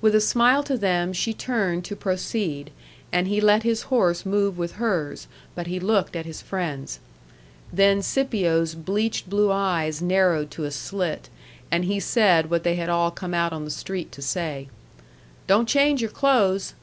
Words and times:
With 0.00 0.14
a 0.14 0.20
smile 0.20 0.62
to 0.62 0.78
them 0.78 1.12
she 1.12 1.34
turned 1.34 1.84
to 1.86 1.96
proceed, 1.96 2.70
and 3.10 3.26
he 3.26 3.40
let 3.40 3.64
his 3.64 3.82
horse 3.90 4.24
move 4.24 4.56
with 4.56 4.74
hers; 4.74 5.26
but 5.56 5.66
he 5.66 5.80
looked 5.80 6.14
at 6.14 6.26
his 6.26 6.40
friends. 6.40 7.00
Then 7.72 8.00
Scipio's 8.00 8.76
bleached 8.76 9.28
blue 9.28 9.50
eyes 9.50 10.00
narrowed 10.00 10.52
to 10.52 10.62
a 10.64 10.70
slit, 10.70 11.28
and 11.72 11.86
he 11.86 11.98
said 11.98 12.50
what 12.50 12.62
they 12.62 12.76
had 12.76 12.88
all 12.88 13.10
come 13.10 13.34
out 13.34 13.52
on 13.52 13.64
the 13.64 13.72
street 13.72 14.12
to 14.12 14.22
say: 14.22 14.68
"Don't 15.48 15.68
change 15.68 16.02
your 16.02 16.10
clothes." 16.12 16.74